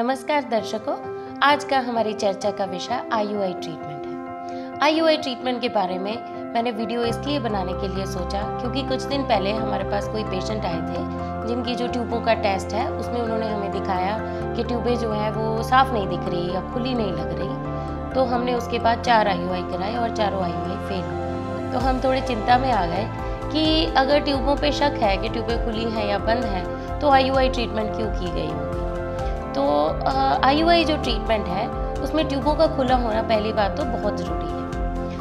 नमस्कार 0.00 0.44
दर्शकों, 0.50 0.94
आज 1.42 1.64
का 1.64 1.78
हमारी 1.78 2.12
चर्चा 2.12 2.50
का 2.50 2.64
विषय 2.64 3.02
आईयूआई 3.12 3.52
ट्रीटमेंट 3.54 4.06
है। 4.06 4.78
आईयूआई 4.82 5.16
ट्रीटमेंट 5.16 5.60
के 5.60 5.68
बारे 5.68 5.98
में 5.98 6.52
मैंने 6.54 6.70
वीडियो 6.70 7.02
इसलिए 7.04 7.38
बनाने 7.38 7.72
के 7.72 7.88
लिए 7.88 8.06
सोचा 8.06 8.42
क्योंकि 8.60 8.82
कुछ 8.82 9.02
दिन 9.02 9.22
पहले 9.22 9.52
हमारे 9.52 9.84
पास 9.84 10.08
कोई 10.08 10.24
पेशेंट 10.24 10.64
आए 10.64 10.80
थे, 10.80 11.02
जिनकी 11.48 11.74
जो 11.74 11.88
ट्यूबों 11.88 12.20
का 12.20 12.34
टेस्ट 12.34 12.72
है, 12.74 12.88
उसमें 12.92 13.20
उन्होंने 13.20 13.48
हमें 13.48 13.70
दिखाया 13.72 14.16
कि 14.56 14.64
ट्यूबें 14.64 14.96
जो 14.98 15.12
है 15.12 15.30
वो 15.32 15.62
साफ़ 15.62 15.92
नहीं 15.92 16.08
दिख 16.08 16.28
रही 16.28 16.54
या 16.54 16.62
खुली 16.72 16.94
नहीं 16.94 17.12
लग 17.12 17.38
रही। 17.38 18.14
तो 18.14 18.24
हमने 18.24 18.54
उसके 18.54 18.78
बाद 18.78 19.02
चार 19.02 19.28
आई 19.28 19.62
कराए 19.72 19.96
और 19.96 20.16
चारों 20.16 20.42
आई 20.42 20.76
फेल 20.88 21.72
तो 21.72 21.78
हम 21.78 22.00
थोड़ी 22.04 22.20
चिंता 22.22 22.58
में 22.58 22.70
आ 22.72 22.84
गए 22.86 23.06
कि 23.52 23.84
अगर 23.96 24.24
ट्यूबों 24.24 24.56
पे 24.56 24.72
शक 24.72 24.98
है 25.02 25.16
कि 25.16 25.28
ट्यूबें 25.28 25.64
खुली 25.64 25.90
हैं 25.90 26.08
या 26.08 26.18
बंद 26.26 26.44
हैं 26.46 26.98
तो 27.00 27.10
आईयूआई 27.10 27.48
ट्रीटमेंट 27.48 27.96
क्यों 27.96 28.10
की 28.10 28.32
गई 28.32 28.46
होगी? 28.46 28.78
तो 29.54 29.62
आई 30.44 30.84
जो 30.84 30.96
ट्रीटमेंट 30.96 31.46
है, 31.46 31.66
उसमें 32.02 32.26
ट्यूबों 32.28 32.54
का 32.54 32.66
खुला 32.76 32.96
होना 32.96 33.22
पहली 33.24 33.52
बात 33.52 33.76
तो 33.76 33.84
बहुत 33.86 34.18
ज़रूरी 34.18 34.46
है। 34.46 34.58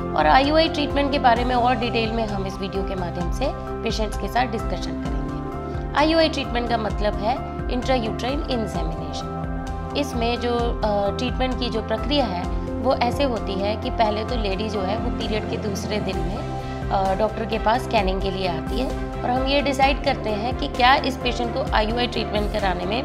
और 0.10 0.28
आई 0.28 0.68
ट्रीटमेंट 0.70 1.12
के 1.12 1.20
बारे 1.20 1.44
में 1.46 1.56
और 1.56 1.76
डिटेल 1.78 2.12
में 2.12 2.26
हम 2.28 2.46
इस 2.48 2.58
वीडियो 2.58 2.84
के 2.84 2.96
माध्यम 2.96 3.32
से 3.32 3.52
पेशेंट्स 3.84 4.18
के 4.18 4.28
साथ 4.28 4.52
डिस्कशन 4.52 5.04
करेंगे। 5.04 5.98
आई 5.98 6.30
ट्रीटमेंट 6.30 6.70
का 6.70 6.78
मतलब 6.80 7.14
है 7.24 7.36
इंट्रा 7.74 7.96
यूट्राइन 7.96 8.40
इंसेमिनेशन 8.52 9.94
इसमें 9.98 10.40
जो 10.40 10.58
ट्रीटमेंट 10.84 11.60
की 11.60 11.70
जो 11.70 11.82
प्रक्रिया 11.84 12.26
है, 12.26 12.44
वो 12.82 12.94
ऐसे 12.96 13.24
होती 13.26 13.54
है 13.54 13.76
कि 13.76 13.90
पहले 13.92 14.24
तो 14.26 14.36
लेडी 14.38 14.70
जो 14.70 14.82
है, 14.82 14.98
वो 14.98 15.18
पीरियड 15.20 15.50
के 15.50 15.58
दूसरे 15.60 16.00
दिन 16.02 16.18
में 16.18 17.18
डॉक्टर 17.20 17.46
के 17.46 17.60
पास 17.60 17.84
स्कैनिंग 17.84 18.22
के 18.22 18.32
लिए 18.32 18.48
आती 18.48 18.80
है। 18.80 18.88
और 19.14 19.30
हम 19.30 19.46
ये 19.48 19.62
डिसाइड 19.62 20.04
करते 20.04 20.30
हैं 20.32 20.58
कि 20.58 20.68
क्या 20.70 20.94
इस 21.06 21.18
पेशेंट 21.18 21.54
को 21.54 21.64
आईयूआई 21.76 22.08
ट्रीटमेंट 22.08 22.52
कराने 22.54 22.86
में 22.86 23.04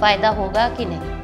फ़ायदा 0.00 0.28
होगा 0.30 0.68
कि 0.68 0.84
नहीं? 0.84 1.18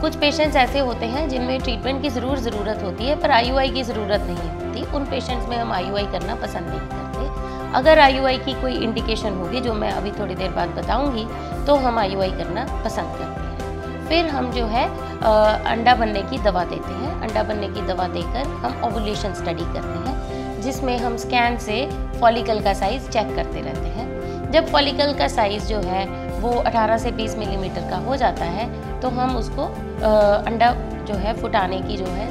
कुछ 0.00 0.16
पेशेंट्स 0.16 0.56
ऐसे 0.56 0.78
होते 0.80 1.06
हैं 1.06 1.28
जिनमें 1.28 1.58
ट्रीटमेंट 1.60 2.02
की 2.02 2.08
ज़रूर 2.10 2.38
ज़रूरत 2.38 2.82
होती 2.84 3.04
है 3.04 3.20
पर 3.20 3.30
आईयूआई 3.30 3.70
की 3.70 3.82
ज़रूरत 3.82 4.20
नहीं 4.22 4.50
होती। 4.50 4.96
उन 4.96 5.04
पेशेंट्स 5.06 5.48
में 5.48 5.56
हम 5.56 5.72
आईयूआई 5.72 6.06
करना 6.12 6.34
पसंद 6.36 6.68
नहीं 6.68 6.80
करते। 6.80 7.76
अगर 7.78 7.98
आईयूआई 7.98 8.38
की 8.38 8.52
कोई 8.60 8.74
इंडिकेशन 8.74 9.34
होगी 9.34 9.60
जो 9.60 9.74
मैं 9.74 9.90
अभी 9.92 10.10
थोड़ी 10.12 10.34
देर 10.34 10.50
बाद 10.52 10.68
बताऊँगी 10.76 11.26
तो 11.66 11.74
हम 11.76 11.98
आईयूआई 11.98 12.30
करना 12.32 12.64
पसंद 12.84 13.16
करते 13.18 13.40
हैं। 13.40 14.06
फिर 14.08 14.26
हम 14.28 14.50
जो 14.52 14.66
है 14.66 14.86
आ, 15.18 15.30
अंडा 15.70 15.94
बनने 15.94 16.22
की 16.22 16.38
दवा 16.38 16.64
देते 16.64 16.92
हैं। 16.92 17.20
अंडा 17.20 17.42
बनने 17.42 17.68
की 17.68 17.80
दवा 17.86 18.06
देकर 18.08 18.46
हम 18.62 18.82
ओवुलेशन 18.84 19.34
स्टडी 19.34 19.64
करते 19.64 20.08
हैं 20.08 20.60
जिसमें 20.62 20.96
हम 20.98 21.16
स्कैन 21.16 21.56
से 21.58 21.84
फॉलिकल 22.20 22.60
का 22.60 22.72
साइज़ 22.74 23.08
चेक 23.10 23.34
करते 23.36 23.60
रहते 23.60 23.88
हैं। 23.88 24.50
जब 24.52 24.66
फॉलिकल 24.66 25.12
का 25.14 25.28
साइज़ 25.28 25.66
जो 25.66 25.78
है 25.82 26.06
वो 26.40 26.50
18 26.62 26.98
से 26.98 27.10
20 27.12 27.36
मिलीमीटर 27.38 27.88
का 27.90 27.96
हो 27.98 28.16
जाता 28.16 28.44
है 28.46 28.66
तो 29.00 29.08
हम 29.10 29.36
उसको 29.36 29.64
अंडा 30.46 30.70
जो 31.08 31.14
है 31.16 31.32
फुटाने 31.40 31.80
की 31.82 31.96
जो 31.96 32.06
है 32.06 32.26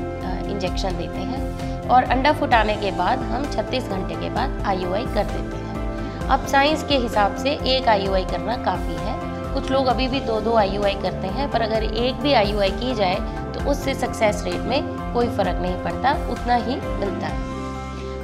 इंजेक्शन 0.51 0.97
देते 0.97 1.19
हैं 1.21 1.89
और 1.89 2.03
अंडा 2.05 2.31
फुटाने 2.33 2.75
के 2.75 2.91
बाद 2.93 3.19
हम 3.31 3.45
36 3.51 3.89
घंटे 3.89 4.15
के 4.15 4.29
बाद 4.29 4.61
आईयूआई 4.65 5.05
कर 5.05 5.23
देते 5.25 5.55
हैं। 5.57 6.27
अब 6.27 6.45
साइंस 6.47 6.83
के 6.83 6.95
हिसाब 6.97 7.35
से 7.35 7.51
एक 7.69 7.87
आईयूआई 7.87 8.25
करना 8.25 8.55
काफ़ी 8.63 8.95
है। 8.95 9.15
कुछ 9.53 9.71
लोग 9.71 9.87
अभी 9.87 10.07
भी 10.07 10.19
दो 10.21 10.39
दो 10.41 10.55
आई 10.55 10.93
करते 10.95 11.27
हैं, 11.27 11.49
पर 11.51 11.61
अगर 11.61 11.83
एक 11.83 12.15
भी 12.15 12.33
आईयूआई 12.33 12.71
की 12.71 12.93
जाए 12.95 13.15
तो 13.53 13.69
उससे 13.71 13.93
सक्सेस 13.95 14.43
रेट 14.45 14.61
में 14.63 15.13
कोई 15.13 15.27
फ़र्क 15.27 15.61
नहीं 15.61 15.83
पड़ता, 15.83 16.11
उतना 16.31 16.55
ही 16.55 16.75
मिलता 16.75 17.27
है। 17.27 17.45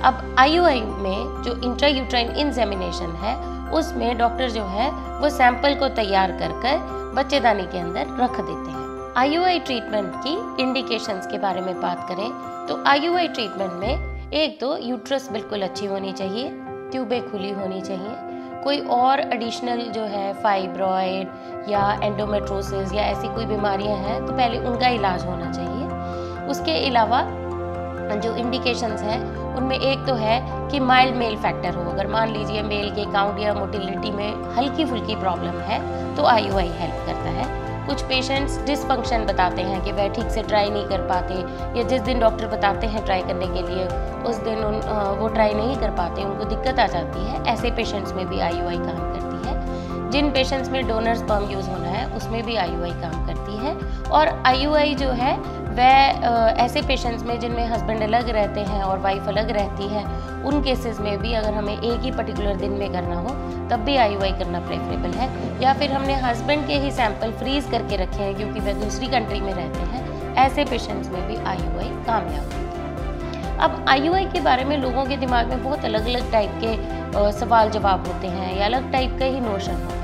अब 0.02 0.36
आईयूआई 0.39 0.81
में 0.81 1.44
जो 1.44 1.56
इंट्रा 1.64 1.88
यूट्राइन 1.89 2.31
इंजेमिनेशन 2.38 3.16
है 3.22 3.36
उसमें 3.74 4.18
डॉक्टर 4.18 4.50
जो 4.50 4.64
है, 4.68 4.90
वो 5.20 5.30
सैंपल 5.30 5.76
को 5.76 5.88
तैयार 5.96 6.32
कर 6.40 6.52
कर 6.62 7.12
बच्चेदानी 7.16 7.64
के 7.64 7.80
अंदर 7.80 8.16
रख 8.20 8.40
देते 8.40 8.72
हैं। 8.72 8.82
आईयूआई 9.18 9.60
ट्रीटमेंट 9.60 10.14
की 10.18 10.34
इंडिकेशंस 10.64 11.28
के 11.28 11.38
बारे 11.38 11.61
में 11.61 11.82
बात 11.82 12.08
करें 12.10 12.30
तो 12.67 12.83
आईयूआई 12.88 13.28
ट्रीटमेंट 13.30 13.72
में 13.73 14.32
एक 14.33 14.60
तो 14.60 14.76
यूट्रस 14.80 15.30
बिल्कुल 15.32 15.62
अच्छी 15.62 15.86
होनी 15.86 16.12
चाहिए, 16.14 16.50
ट्यूबें 16.92 17.32
खुली 17.32 17.52
होनी 17.52 17.82
चाहिए। 17.82 18.16
कोई 18.64 18.80
और 18.92 19.20
एडिशनल 19.33 19.82
जो 19.89 20.02
है 20.08 20.33
फाइब्रॉयड 20.33 21.70
या 21.70 21.92
एंडोमेट्रोसिस 22.04 22.94
या 22.94 23.04
ऐसी 23.04 23.28
कोई 23.28 23.45
बीमारियाँ 23.45 23.98
हैं 23.98 24.26
तो 24.26 24.33
पहले 24.33 24.60
उनका 24.60 24.88
इलाज 24.89 25.26
होना 25.26 25.52
चाहिए। 25.52 26.48
उसके 26.48 26.73
अलावा 26.88 27.22
जो 28.14 28.36
इंडिकेशंस 28.36 29.02
हैं, 29.02 29.19
उनमें 29.55 29.77
एक 29.77 30.05
तो 30.08 30.14
है 30.15 30.39
कि 30.69 30.80
माइल्ड 30.81 31.15
मेल 31.15 31.36
फैक्टर 31.37 31.75
हो। 31.75 31.89
अगर 31.91 32.08
मान 32.08 32.30
लीजिए 32.30 32.61
मेल 32.64 32.89
के 32.91 33.05
काउंट 33.14 33.39
या 33.39 33.53
मोटिलिटी 33.53 34.11
में 34.11 34.55
हल्की 34.55 34.86
फुल्की 34.86 35.15
प्रॉब्लम 35.15 35.59
है 35.61 35.81
तो 36.15 36.25
आईयूआई 36.25 36.69
हेल्प 36.69 37.05
करता 37.05 37.30
है। 37.31 37.61
कुछ 37.87 38.02
पेशेंट्स 38.02 38.58
डिसफंक्शन 38.65 39.25
बताते 39.25 39.61
हैं 39.61 39.83
कि 39.83 39.91
वह 39.91 40.08
ठीक 40.08 40.30
से 40.31 40.41
ट्राई 40.43 40.69
नहीं 40.69 40.86
कर 40.87 41.02
पाते, 41.08 41.33
या 41.80 41.83
जिस 41.83 42.02
दिन 42.02 42.19
डॉक्टर 42.19 42.47
बताते 42.47 42.87
हैं 42.87 43.03
ट्राई 43.05 43.21
करने 43.21 43.47
के 43.47 43.61
लिए, 43.64 43.86
उस 44.23 44.35
दिन 44.43 44.64
उन 44.64 44.80
वो 45.20 45.27
ट्राई 45.27 45.53
नहीं 45.53 45.75
कर 45.77 45.91
पाते, 45.91 46.23
उनको 46.23 46.45
दिक्कत 46.45 46.80
आ 46.80 46.85
जाती 46.87 47.25
है। 47.25 47.43
ऐसे 47.45 47.71
पेशेंट्स 47.71 48.14
में 48.14 48.25
भी 48.30 48.39
आईयूआई 48.39 48.77
काम 48.77 48.99
करती 49.14 49.47
है। 49.47 50.11
जिन 50.11 50.31
पेशेंट्स 50.31 50.70
में 50.70 50.87
डोनर 50.87 51.15
स्पर्म 51.15 51.49
यूज़ 51.52 51.70
होना 51.70 51.87
है, 51.87 52.05
उसमें 52.17 52.41
भी 52.43 52.55
आईयूआई 52.55 52.91
काम 53.02 53.25
करती 53.27 53.58
है। 53.58 53.75
और 54.11 54.27
आईयूआई 54.45 54.95
जो 54.95 55.09
है 55.11 55.37
वह 55.73 56.56
ऐसे 56.64 56.82
पेशेंट्स 56.82 57.23
में 57.23 57.39
जिनमें 57.39 57.66
हस्बैंड 57.67 58.02
अलग 58.04 58.30
रहते 58.30 58.61
हैं 58.61 58.82
और 58.84 59.00
वाइफ 59.00 59.28
अलग 59.28 59.50
रहती 59.52 59.88
है, 59.88 60.04
उन 60.45 60.61
केसेस 60.64 61.00
में 61.00 61.17
भी 61.20 61.34
अगर 61.34 61.54
हमें 61.54 61.73
एक 61.73 62.02
ही 62.02 62.11
पर्टिकुलर 62.11 62.56
दिन 62.58 62.72
में 62.72 62.92
करना 62.94 63.16
हो, 63.17 63.30
तब 63.70 63.83
भी 63.86 63.95
आई 63.98 64.32
करना 64.33 64.60
प्रेफरेबल 64.62 65.17
है। 65.17 65.30
या 65.62 65.73
फिर 65.73 65.92
हमने 65.92 66.16
हस्बैंड 66.22 66.66
के 66.67 66.80
ही 66.80 66.92
सैंपल 66.92 67.32
फ्रीज 67.39 67.67
करके 67.72 67.98
रखे 67.98 68.23
हैं 68.23 68.36
क्योंकि 68.36 68.60
वह 68.60 68.73
दूसरी 68.83 69.08
कंट्री 69.08 69.39
में 69.42 69.54
रहते 69.54 69.80
हैं, 69.82 70.36
ऐसे 70.38 70.66
पेशेंट्स 70.66 71.10
में 71.10 71.28
भी 71.28 71.36
आई 71.36 71.58
कामयाब 72.06 72.44
होती 72.44 72.56
है। 72.58 72.62
अब 73.60 73.86
आई 73.89 74.26
के 74.33 74.39
बारे 74.42 74.64
में 74.66 74.78
लोगों 74.78 75.06
के 75.06 75.17
दिमाग 75.17 75.48
में 75.48 75.64
बहुत 75.64 75.86
अलग 75.86 76.06
अलग 76.06 76.32
टाइप 76.32 76.60
के 76.64 77.32
सवाल 77.39 77.70
जवाब 77.70 78.08
होते 78.08 78.28
हैं 78.28 78.56
या 78.58 78.66
अलग 78.66 78.92
टाइप 78.92 79.17
का 79.20 79.26
ही 79.26 79.39
नोशन 79.39 79.73
होता 79.73 79.95
है। 79.95 80.02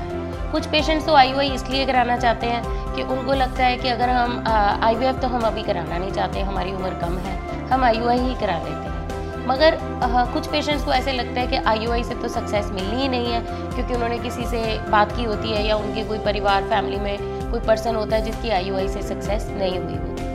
कुछ 0.52 0.66
पेशेंट्स 0.66 1.06
तो 1.06 1.14
आई 1.14 1.48
इसलिए 1.48 1.86
कराना 1.86 2.16
चाहते 2.16 2.46
हैं 2.46 2.94
कि 2.94 3.02
उनको 3.04 3.32
लगता 3.32 3.64
है 3.64 3.76
कि 3.76 3.88
अगर 3.88 4.08
हम 4.08 4.44
आई 4.84 5.12
तो 5.20 5.28
हम 5.28 5.42
अभी 5.46 5.62
कराना 5.62 5.98
नहीं 5.98 6.12
चाहते 6.12 6.40
हमारी 6.40 6.72
उम्र 6.72 6.90
कम 7.00 7.18
है 7.18 7.38
हम 7.68 7.84
आई 7.84 8.18
ही 8.18 8.34
करा 8.34 8.58
लेते 8.58 8.70
हैं। 8.70 9.46
मगर 9.46 9.74
आ, 9.74 10.24
कुछ 10.24 10.46
पेशेंट्स 10.46 10.84
को 10.84 10.92
ऐसे 10.92 11.12
लगता 11.12 11.40
है 11.40 11.46
कि 11.46 11.56
आई 11.56 12.02
से 12.04 12.14
तो 12.14 12.28
सक्सेस 12.28 12.70
मिलनी 12.72 13.02
ही 13.02 13.08
नहीं 13.08 13.32
है 13.32 13.40
क्योंकि 13.74 13.94
उन्होंने 13.94 14.18
किसी 14.18 14.46
से 14.46 14.62
बात 14.90 15.16
की 15.16 15.24
होती 15.24 15.50
है 15.50 15.66
या 15.66 15.76
उनके 15.76 16.04
कोई 16.04 16.18
परिवार 16.18 16.64
फैमिली 16.64 16.96
में 16.96 17.50
कोई 17.50 17.60
पर्सन 17.60 17.96
होता 17.96 18.16
है 18.16 18.22
जिसकी 18.24 18.50
आई 18.50 18.88
से 18.88 19.02
सक्सेस 19.02 19.48
नहीं 19.50 19.78
हुई 19.78 19.94
होती 19.94 20.28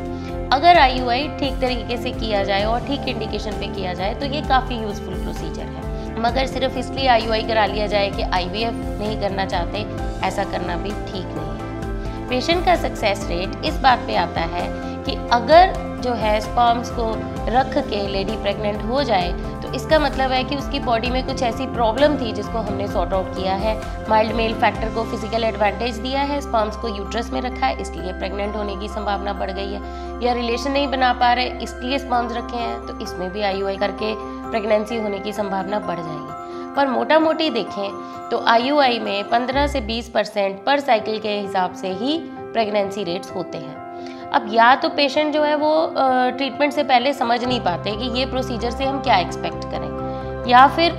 अगर 0.56 0.78
आई 0.80 1.28
ठीक 1.40 1.60
तरीके 1.62 1.98
से 1.98 2.12
किया 2.12 2.44
जाए 2.44 2.64
और 2.64 2.88
ठीक 2.88 3.08
इंडिकेशन 3.08 3.52
पे 3.52 3.68
किया 3.76 3.94
जाए 3.94 4.14
तो 4.14 4.26
ये 4.26 4.42
काफ़ी 4.42 4.76
यूज़फुल 4.76 5.24
प्रोसीजर 5.24 5.62
है। 5.62 5.85
मगर 6.26 6.46
सिर्फ़ 6.48 6.78
इसलिए 6.80 7.08
आई 7.08 7.44
करा 7.44 7.66
लिया 7.66 7.88
जाए 7.88 8.10
कि 8.12 8.24
आईवीएफ 8.24 8.74
नहीं 9.00 9.20
करना 9.22 9.46
चाहते, 9.46 9.86
ऐसा 10.28 10.44
करना 10.44 10.76
भी 10.78 10.90
ठीक 10.90 11.26
नहीं 11.28 11.50
है। 11.50 12.28
पेशेंट 12.30 12.66
का 12.66 12.76
सक्सेस 12.78 13.26
रेट 13.30 13.66
इस 13.66 13.78
बात 13.80 14.00
पे 14.08 14.16
आता 14.18 14.42
है 14.54 14.68
कि 15.04 15.16
अगर 15.34 15.84
जो 16.04 16.14
है 16.14 16.40
स्पर्म्स 16.42 16.90
को 16.92 17.12
रख 17.50 17.78
के 17.80 18.08
लेडी 18.08 18.36
प्रेग्नेंट 18.38 18.82
हो 18.86 19.04
जाए 19.04 19.32
तो 19.62 19.72
इसका 19.74 20.00
मतलब 20.00 20.32
है 20.32 20.44
कि 20.44 20.56
उसकी 20.56 20.80
बॉडी 20.80 21.10
में 21.10 21.26
कुछ 21.28 21.42
ऐसी 21.44 21.66
प्रॉब्लम 21.68 22.18
थी 22.18 22.32
जिसको 22.34 22.60
हमने 22.60 22.88
सॉर्ट 22.88 23.14
आउट 23.14 23.36
किया 23.36 23.54
है। 23.56 23.76
माइल्ड 24.10 24.36
मेल 24.36 24.54
फैक्टर 24.56 24.94
को 24.96 25.04
फ़िज़िकल 25.04 25.44
एडवांटेज 25.44 25.98
दिया 25.98 26.22
है 26.24 26.40
स्पर्म्स 26.42 26.76
को 26.78 26.88
यूट्रस 26.88 27.30
में 27.32 27.42
रखा 27.42 27.66
है, 27.66 27.82
इसलिए 27.82 28.14
प्रेग्नेंट 28.14 28.56
होने 28.56 28.76
की 28.76 28.88
संभावना 28.90 29.34
बढ़ 29.34 29.52
गई 29.52 29.74
है। 29.74 30.24
या 30.24 30.34
रिलेशन 30.34 30.72
नहीं 30.72 30.88
बना 30.88 31.12
पा 31.14 31.34
रहे, 31.34 31.46
इसलिए 31.64 32.00
स्पर्म्स 32.00 32.36
रखे 32.38 32.58
हैं 32.58 32.86
तो 32.88 33.00
इसमें 33.00 33.32
भी 33.32 33.42
आई 33.44 33.78
करके 33.78 34.14
प्रेगनेंसी 34.56 34.98
होने 34.98 35.18
की 35.20 35.32
संभावना 35.34 35.80
बढ़ 35.82 35.98
जाएगी। 35.98 36.74
पर 36.76 36.88
मोटा 36.88 37.18
मोटी 37.20 37.50
देखें 37.50 38.30
तो 38.30 38.38
आईयूआई 38.48 39.00
में 39.00 39.30
15 39.30 39.68
से 39.68 39.82
20 39.84 40.08
परसेंट 40.10 40.64
पर 40.66 40.80
साइकिल 40.80 41.20
के 41.20 41.30
हिसाब 41.32 41.74
से 41.74 41.88
ही 41.94 42.18
प्रेगनेंसी 42.54 43.04
रेट्स 43.04 43.32
होते 43.32 43.58
हैं। 43.58 44.30
अब 44.32 44.48
या 44.52 44.74
तो 44.76 44.90
पेशेंट 44.92 45.34
जो 45.34 45.42
है 45.44 45.56
वो 45.56 45.74
ट्रीटमेंट 46.38 46.74
से 46.74 46.84
पहले 46.84 47.14
समझ 47.14 47.44
नहीं 47.44 47.60
पाते 47.62 47.92
कि 47.92 48.10
ये 48.20 48.26
प्रोसीजर 48.26 48.72
से 48.72 48.86
हम 48.86 49.02
क्या 49.02 49.18
एक्सपेक्ट 49.18 49.66
करें। 49.66 50.50
या 50.50 50.66
फिर 50.68 50.98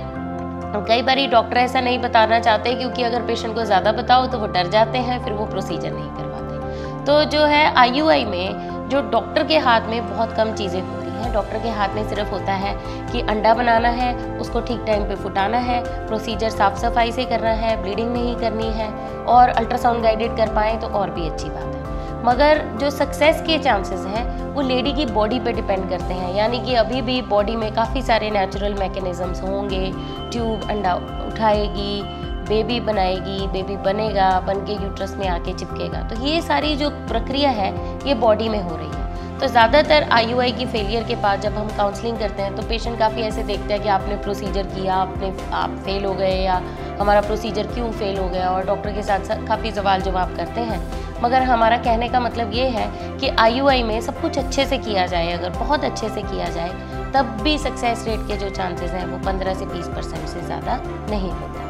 कई 0.87 1.01
बार 1.01 1.25
डॉक्टर 1.27 1.57
ऐसा 1.57 1.81
नहीं 1.81 1.99
बताना 1.99 2.39
चाहते 2.39 2.73
क्योंकि 2.75 3.03
अगर 3.03 3.25
पेशेंट 3.27 3.55
को 3.55 3.63
ज़्यादा 3.63 3.91
बताओ 3.93 4.27
तो 4.27 4.39
वो 4.39 4.47
डर 4.47 4.69
जाते 4.69 4.97
हैं, 4.99 5.23
फिर 5.23 5.33
वो 5.33 5.45
प्रोसीजर 5.45 5.91
नहीं 5.91 6.09
करवाते। 6.11 7.05
तो 7.05 7.23
जो 7.31 7.43
है 7.45 7.65
आईयूआई 7.75 8.25
में, 8.25 8.89
जो 8.89 9.01
डॉक्टर 9.09 9.47
के 9.47 9.57
हाथ 9.59 9.89
में 9.89 10.09
बहुत 10.09 10.35
कम 10.37 10.53
चीज़ें 10.55 10.81
होती 11.17 11.25
हैं। 11.25 11.33
डॉक्टर 11.33 11.59
के 11.59 11.69
हाथ 11.69 11.95
में 11.95 12.07
सिर्फ़ 12.09 12.29
होता 12.29 12.53
है 12.53 12.73
कि 13.11 13.21
अंडा 13.21 13.53
बनाना 13.53 13.89
है, 13.89 14.13
उसको 14.39 14.61
ठीक 14.61 14.83
टाइम 14.87 15.03
पे 15.03 15.15
फुटाना 15.15 15.57
है 15.57 15.81
प्रोसीजर 16.07 16.49
साफ़ 16.49 16.77
सफ़ाई 16.79 17.11
से 17.11 17.25
करना 17.25 17.51
है 17.51 17.81
ब्लीडिंग 17.81 18.11
नहीं 18.13 18.35
करनी 18.35 18.71
है 18.71 18.91
और 19.25 19.49
अल्ट्रासाउंड 19.49 20.03
गाइडेड 20.03 20.37
कर 20.37 20.53
पाएँ 20.55 20.79
तो 20.79 20.87
और 20.89 21.09
भी 21.09 21.29
अच्छी 21.29 21.49
बात 21.49 21.63
है। 21.63 21.85
मगर 22.25 22.61
जो 22.79 22.89
सक्सेस 22.89 23.41
के 23.41 23.57
चांसेस 23.59 24.05
हैं, 24.05 24.53
वो 24.53 24.61
लेडी 24.61 24.93
की 24.93 25.05
बॉडी 25.05 25.39
पे 25.39 25.51
डिपेंड 25.53 25.89
करते 25.89 26.13
हैं। 26.13 26.33
यानी 26.35 26.59
कि 26.59 26.73
अभी 26.75 27.01
भी 27.01 27.21
बॉडी 27.21 27.55
में 27.55 27.73
काफ़ी 27.75 28.01
सारे 28.01 28.29
नेचुरल 28.31 28.73
मैकेनिज़म्स 28.73 29.41
होंगे। 29.43 29.91
ट्यूब 30.31 30.69
अंडा 30.69 30.95
उठाएगी 31.27 32.01
बेबी 32.49 32.79
बनाएगी 32.79 33.47
बेबी 33.47 33.75
बनेगा 33.77 34.39
बन 34.39 34.65
के 34.65 34.73
यूट्रस 34.73 35.15
में 35.15 35.27
आके 35.27 35.53
चिपकेगा। 35.53 36.01
तो 36.01 36.21
ये 36.25 36.41
सारी 36.41 36.75
जो 36.75 36.89
प्रक्रिया 36.89 37.49
है, 37.49 37.73
ये 38.07 38.13
बॉडी 38.15 38.49
में 38.49 38.61
हो 38.61 38.75
रही 38.75 38.87
है। 38.87 38.96
तो 39.39 39.47
ज़्यादातर 39.47 40.03
आईयूआई 40.11 40.51
की 40.51 40.65
फेलियर 40.65 41.03
के 41.03 41.15
बाद 41.15 41.41
जब 41.41 41.57
हम 41.57 41.67
काउंसलिंग 41.77 42.17
करते 42.19 42.41
हैं 42.41 42.55
तो 42.55 42.63
पेशेंट 42.69 42.97
काफ़ी 42.99 43.21
ऐसे 43.21 43.43
देखते 43.43 43.73
हैं 43.73 43.81
कि 43.83 43.89
आपने 43.89 44.15
प्रोसीजर 44.17 44.63
किया, 44.67 44.95
आपने, 44.95 45.31
आप 45.53 45.75
फेल 45.85 46.05
हो 46.05 46.13
गए 46.13 46.35
या 46.35 46.61
हमारा 46.99 47.21
प्रोसीजर 47.21 47.67
क्यों 47.67 47.91
फेल 47.91 48.17
हो 48.17 48.27
गया 48.29 48.49
और 48.49 48.65
डॉक्टर 48.65 48.93
के 48.93 49.03
साथ 49.03 49.25
साथ 49.25 49.45
काफ़ी 49.47 49.71
सवाल 49.71 50.01
जवाब 50.01 50.35
करते 50.37 50.61
हैं। 50.61 50.81
मगर 51.23 51.41
हमारा 51.43 51.77
कहने 51.77 52.09
का 52.09 52.19
मतलब 52.19 52.53
ये 52.53 52.67
है 52.69 52.89
कि 53.19 53.29
आईयूआई 53.39 53.83
में 53.83 53.99
सब 54.01 54.21
कुछ 54.21 54.37
अच्छे 54.37 54.65
से 54.65 54.77
किया 54.79 55.05
जाए, 55.05 55.31
अगर 55.31 55.49
बहुत 55.59 55.83
अच्छे 55.83 56.09
से 56.09 56.21
किया 56.23 56.49
जाए, 56.49 56.69
तब 57.13 57.37
भी 57.43 57.57
सक्सेस 57.57 58.05
रेट 58.07 58.27
के 58.27 58.37
जो 58.37 58.49
चांसेस 58.49 58.91
हैं 58.91 59.05
वो 59.05 59.23
15 59.25 59.53
से 59.53 59.65
20 59.67 59.87
परसेंट 59.87 60.27
से 60.27 60.41
ज़्यादा 60.41 60.81
नहीं 61.09 61.31
होते। 61.31 61.66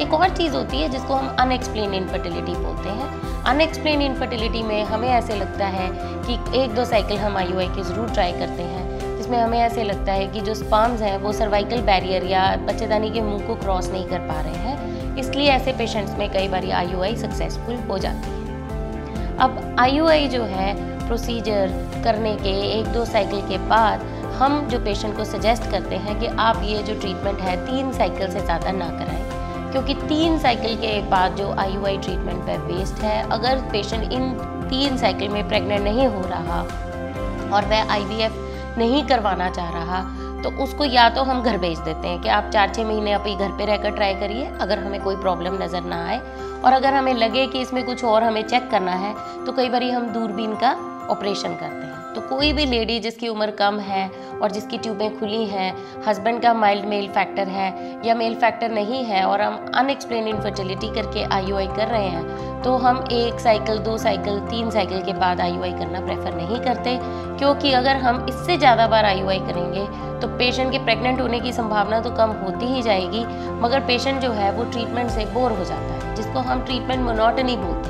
एक 0.00 0.14
और 0.14 0.28
चीज़ 0.28 0.54
होती 0.54 0.76
है 0.76 0.88
जिसको 0.88 1.14
हम 1.14 1.36
अनएक्सप्लेन 1.40 1.94
इनफर्टिलिटी 1.94 2.54
बोलते 2.54 2.88
हैं। 2.90 3.42
अनएक्सप्लेन 3.44 4.02
इनफर्टिलिटी 4.02 4.62
में 4.62 4.82
हमें 4.84 5.08
ऐसे 5.08 5.34
लगता 5.36 5.66
है 5.68 5.88
कि 6.26 6.60
एक 6.60 6.74
दो 6.74 6.84
साइकिल 6.84 7.18
हम 7.18 7.36
आई 7.36 7.46
के 7.52 7.82
ज़रूर 7.82 8.10
ट्राई 8.10 8.32
करते 8.32 8.62
हैं, 8.62 9.16
जिसमें 9.16 9.38
हमें 9.38 9.58
ऐसे 9.58 9.84
लगता 9.84 10.12
है 10.12 10.26
कि 10.26 10.40
जो 10.40 10.54
स्पाम्स 10.54 11.02
हैं 11.02 11.16
वो 11.18 11.32
सर्वाइकल 11.32 11.82
बैरियर 11.82 12.24
या 12.24 12.44
बच्चेदानी 12.66 13.10
के 13.10 13.20
मुँह 13.20 13.46
को 13.46 13.54
क्रॉस 13.56 13.90
नहीं 13.90 14.04
कर 14.04 14.18
पा 14.20 14.40
रहे 14.40 14.54
हैं, 14.54 15.16
इसलिए 15.18 15.50
ऐसे 15.50 15.72
पेशेंट्स 15.72 16.16
में 16.18 16.28
कई 16.32 16.48
बार 16.48 16.70
आईयूआई 16.72 17.16
सक्सेसफुल 17.16 17.76
हो 17.90 17.98
जाती 17.98 18.28
है। 18.28 19.36
अब 19.38 19.76
आईयूआई 19.80 20.28
जो 20.28 20.42
है 20.46 20.74
प्रोसीजर 21.06 21.68
करने 22.04 22.34
के 22.36 22.50
एक 22.72 22.86
दो 22.88 23.04
साइकिल 23.04 23.40
के 23.48 23.58
बाद 23.68 24.12
हम 24.34 24.60
जो 24.68 24.78
पेशेंट 24.84 25.16
को 25.16 25.24
सजेस्ट 25.24 25.70
करते 25.70 25.96
हैं 25.96 26.18
कि 26.20 26.26
आप 26.40 26.62
ये 26.64 26.82
जो 26.82 27.00
ट्रीटमेंट 27.00 27.40
है 27.40 27.56
तीन 27.66 27.92
साइकिल 27.92 28.30
से 28.30 28.40
ज़्यादा 28.40 28.72
ना 28.72 28.88
कराएँ। 28.90 29.33
क्योंकि 29.74 29.94
तीन 30.00 30.38
साइकिल 30.38 30.74
के 30.76 30.90
बाद 31.10 31.36
जो 31.36 31.50
आईयूआई 31.52 31.96
ट्रीटमेंट 31.98 32.42
पर 32.42 32.58
वेस्ट 32.66 33.00
है, 33.02 33.22
अगर 33.30 33.60
पेशेंट 33.70 34.12
इन 34.12 34.32
तीन 34.70 34.96
साइकिल 34.96 35.28
में 35.28 35.48
प्रेग्नेंट 35.48 35.82
नहीं 35.82 36.06
हो 36.06 36.20
रहा 36.26 36.60
और 37.50 37.64
वह 37.64 37.92
आई 37.92 38.28
नहीं 38.78 39.02
करवाना 39.06 39.48
चाह 39.50 39.70
रहा 39.70 40.00
तो 40.42 40.50
उसको 40.62 40.84
या 40.84 41.08
तो 41.08 41.22
हम 41.22 41.42
घर 41.42 41.58
भेज 41.58 41.78
देते 41.80 42.08
हैं 42.08 42.20
कि 42.22 42.28
आप 42.28 42.50
चार 42.50 42.72
छः 42.74 42.84
महीने 42.84 43.12
आप 43.12 43.26
घर 43.28 43.56
पे 43.58 43.64
रहकर 43.64 43.90
ट्राई 43.90 44.14
करिए, 44.14 44.46
अगर 44.60 44.78
हमें 44.78 45.00
कोई 45.02 45.16
प्रॉब्लम 45.16 45.62
नज़र 45.62 45.84
ना 45.84 46.04
आए। 46.06 46.20
और 46.64 46.72
अगर 46.72 46.94
हमें 46.94 47.12
लगे 47.14 47.46
कि 47.46 47.60
इसमें 47.60 47.84
कुछ 47.84 48.04
और 48.04 48.24
हमें 48.24 48.42
चेक 48.44 48.70
करना 48.70 48.92
है 48.96 49.14
तो 49.46 49.52
कई 49.52 49.68
बार 49.68 49.84
हम 49.84 50.06
दूरबीन 50.12 50.54
का 50.54 50.72
ऑपरेशन 51.10 51.54
करते 51.54 51.86
हैं। 51.86 51.93
तो 52.14 52.20
कोई 52.28 52.52
भी 52.52 52.64
लेडी 52.66 52.98
जिसकी 53.00 53.28
उम्र 53.28 53.50
कम 53.50 53.78
है 53.80 54.08
और 54.42 54.50
जिसकी 54.50 54.78
ट्यूबें 54.78 55.18
खुली 55.18 55.44
हैं 55.46 55.72
हस्बैंड 56.06 56.40
का 56.42 56.52
माइल्ड 56.54 56.84
मेल 56.84 57.08
फैक्टर 57.08 57.48
है 57.48 57.68
या 58.06 58.14
मेल 58.14 58.34
फैक्टर 58.34 58.70
नहीं 58.70 59.04
है 59.04 59.24
और 59.24 59.42
हम 59.42 59.72
अनएक्सप्लेन 59.74 60.28
इनफर्टिलिटी 60.28 60.94
करके 60.94 61.24
आई 61.34 61.66
कर 61.68 61.88
रहे 61.88 62.08
हैं 62.08 62.62
तो 62.62 62.76
हम 62.76 63.04
एक 63.12 63.40
साइकिल 63.40 63.78
दो 63.80 63.96
साइकिल 63.98 64.38
तीन 64.50 64.70
साइकिल 64.70 65.02
के 65.02 65.12
बाद 65.12 65.40
आई 65.40 65.72
करना 65.72 66.00
प्रेफर 66.00 66.34
नहीं 66.34 66.60
करते। 66.60 66.98
क्योंकि 67.38 67.72
अगर 67.72 67.96
हम 67.96 68.24
इससे 68.28 68.56
ज़्यादा 68.58 68.86
बार 68.86 69.04
आई 69.04 69.38
करेंगे 69.40 69.86
तो 70.20 70.28
पेशेंट 70.38 70.70
के 70.72 70.78
प्रेग्नेंट 70.84 71.20
होने 71.20 71.40
की 71.40 71.52
संभावना 71.52 72.00
तो 72.00 72.10
कम 72.10 72.30
होती 72.42 72.66
ही 72.66 72.82
जाएगी, 72.82 73.24
मगर 73.60 73.80
पेशेंट 73.86 74.20
जो 74.20 74.30
है 74.32 74.50
वो 74.52 74.64
ट्रीटमेंट 74.64 75.10
से 75.10 75.24
बोर 75.34 75.52
हो 75.52 75.64
जाता 75.64 75.94
है, 75.94 76.14
जिसको 76.16 76.38
हम 76.40 76.64
ट्रीटमेंट 76.64 77.00
मोनोटनी 77.00 77.56
बोलते 77.56 77.76
हैं। 77.80 77.83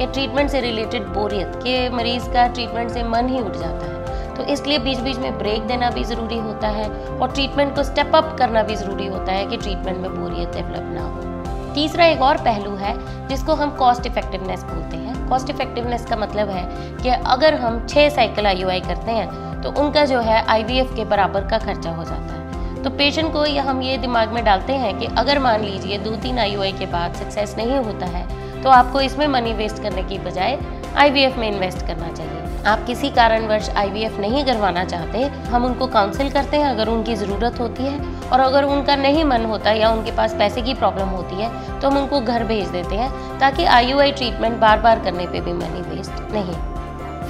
या 0.00 0.06
ट्रीटमेंट 0.06 0.50
से 0.50 0.60
रिलेटेड 0.60 1.06
बोरियत, 1.08 1.54
के 1.56 1.88
मरीज़ 1.90 2.28
का 2.30 2.46
ट्रीटमेंट 2.48 2.90
से 2.90 3.02
मन 3.04 3.28
ही 3.28 3.40
उठ 3.40 3.56
जाता 3.56 3.86
है। 3.86 3.92
तो 4.36 4.42
इसलिए 4.44 4.78
बीच 4.78 4.98
बीच 4.98 5.18
में 5.18 5.38
ब्रेक 5.38 5.62
देना 5.62 5.90
भी 5.90 6.04
ज़रूरी 6.04 6.38
होता 6.38 6.68
है 6.68 6.88
और 7.10 7.32
ट्रीटमेंट 7.32 7.74
को 7.76 7.82
स्टेप 7.82 8.14
अप 8.16 8.34
करना 8.38 8.62
भी 8.62 8.76
ज़रूरी 8.76 9.06
होता 9.06 9.32
है 9.32 9.46
कि 9.46 9.56
ट्रीटमेंट 9.56 9.98
में 9.98 10.14
बोरियत 10.14 10.48
डेवलप 10.48 10.90
ना 10.94 11.02
हो। 11.02 11.72
तीसरा 11.74 12.06
एक 12.06 12.22
और 12.22 12.36
पहलू 12.38 12.74
है, 12.76 12.96
जिसको 13.28 13.54
हम 13.54 13.70
कॉस्ट 13.76 14.06
इफेक्टिवनेस 14.06 14.62
बोलते 14.62 14.96
हैं। 14.96 15.28
कॉस्ट 15.28 15.50
इफेक्टिवनेस 15.50 16.06
का 16.06 16.16
मतलब 16.16 16.48
है 16.48 16.64
कि 16.98 17.08
अगर 17.08 17.54
हम 17.54 17.86
छः 17.86 18.08
साइकिल 18.08 18.46
आईयूआई 18.46 18.80
करते 18.80 19.12
हैं 19.12 19.62
तो 19.62 19.70
उनका 19.82 20.04
जो 20.04 20.20
है 20.20 20.44
आईवीएफ 20.44 20.94
के 20.96 21.04
बराबर 21.04 21.48
का 21.48 21.58
खर्चा 21.58 21.90
हो 21.90 22.04
जाता 22.04 22.34
है। 22.34 22.82
तो 22.82 22.90
पेशेंट 22.90 23.32
को 23.32 23.44
ये 23.46 23.60
हम 23.60 23.80
ये 23.82 23.96
दिमाग 23.98 24.32
में 24.32 24.44
डालते 24.44 24.72
हैं 24.72 24.98
कि 24.98 25.06
अगर 25.18 25.38
मान 25.38 25.64
लीजिए 25.64 25.98
दो 25.98 26.16
तीन 26.16 26.38
आई 26.38 26.72
के 26.72 26.86
बाद 26.86 27.14
सक्सेस 27.14 27.54
नहीं 27.58 27.78
होता 27.78 28.06
है 28.06 28.26
तो 28.64 28.70
आपको 28.70 29.00
इसमें 29.00 29.26
मनी 29.28 29.52
वेस्ट 29.52 29.82
करने 29.82 30.02
की 30.02 30.18
बजाय 30.20 30.58
आईवीएफ 30.96 31.36
में 31.38 31.48
इन्वेस्ट 31.48 31.86
करना 31.86 32.12
चाहिए। 32.12 32.62
आप 32.66 32.84
किसी 32.86 33.08
कारणवश 33.10 33.68
आईवीएफ 33.70 34.18
नहीं 34.20 34.44
करवाना 34.44 34.84
चाहते, 34.84 35.22
हम 35.48 35.64
उनको 35.64 35.86
काउंसिल 35.86 36.30
करते 36.30 36.56
हैं 36.56 36.66
अगर 36.66 36.88
उनकी 36.88 37.14
ज़रूरत 37.14 37.60
होती 37.60 37.82
है 37.82 38.28
और 38.30 38.40
अगर 38.40 38.64
उनका 38.66 38.96
नहीं 38.96 39.24
मन 39.24 39.44
होता 39.44 39.72
या 39.72 39.90
उनके 39.90 40.12
पास 40.16 40.34
पैसे 40.34 40.62
की 40.62 40.74
प्रॉब्लम 40.74 41.08
होती 41.08 41.36
है 41.36 41.80
तो 41.80 41.88
हम 41.88 41.98
उनको 41.98 42.20
घर 42.20 42.44
भेज 42.44 42.68
देते 42.68 42.96
हैं 42.96 43.38
ताकि 43.40 43.64
आईयूआई 43.64 44.12
ट्रीटमेंट 44.12 44.58
बार 44.60 44.80
बार 44.80 45.04
करने 45.04 45.26
पर 45.26 45.40
भी 45.40 45.52
मनी 45.52 45.80
वेस्ट 45.90 46.32
नहीं। 46.32 46.54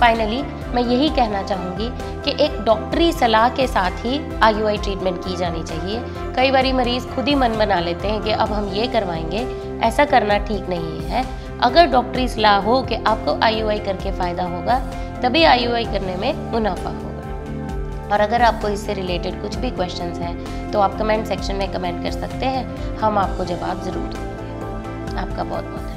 फाइनली 0.01 0.43
मैं 0.75 0.83
यही 0.83 1.09
कहना 1.09 1.43
चाहूँगी 1.43 1.89
कि 2.23 2.45
एक 2.45 2.61
डॉक्टरी 2.65 3.13
सलाह 3.13 3.49
के 3.49 3.67
साथ 3.67 4.05
ही 4.05 4.21
आईयूआई 4.43 4.79
ट्रीटमेंट 4.79 5.19
की 5.25 5.37
जानी 5.37 5.63
चाहिए। 5.63 6.01
कई 6.37 6.51
बार 6.51 6.73
मरीज़ 6.75 7.07
खुद 7.07 7.29
ही 7.29 7.35
मन 7.35 7.59
बना 7.59 7.81
लेते 7.81 8.09
हैं 8.09 8.23
कि 8.23 8.31
अब 8.31 8.53
हम 8.53 8.73
ये 8.75 8.87
करवाएँगे 8.87 9.45
ऐसा 9.83 10.05
करना 10.05 10.39
ठीक 10.41 10.69
नहीं 10.69 11.01
है। 11.03 11.25
अगर 11.63 11.87
डॉक्टरी 11.87 12.29
सलाह 12.29 12.57
हो 12.61 12.83
कि 12.83 12.95
आपको 12.97 13.39
आईयूआई 13.45 13.79
करके 13.81 14.13
फ़ायदा 14.13 14.45
होगा, 14.47 14.79
तभी 15.23 15.43
आईयूआई 15.45 15.85
करने 15.85 16.17
में 16.17 16.51
मुनाफा 16.53 16.91
होगा। 16.91 17.13
और 18.07 18.21
अगर 18.21 18.43
आपको 18.43 18.69
इससे 18.69 18.95
रिलेटेड 18.95 19.41
कुछ 19.43 19.57
भी 19.57 19.71
क्वेश्चन 19.71 20.13
हैं 20.23 20.71
तो 20.73 20.81
आप 20.81 20.99
कमेंट 20.99 21.27
सेक्शन 21.27 21.55
में 21.55 21.73
कमेंट 21.73 22.03
कर 22.03 22.11
सकते 22.13 22.47
हैं। 22.47 22.97
हम 22.99 23.19
आपको 23.19 23.45
जवाब 23.45 23.83
ज़रूर 23.83 24.07
देंगे। 24.07 25.17
आपका 25.19 25.45
बहुत 25.45 25.65
बहुत 25.65 25.94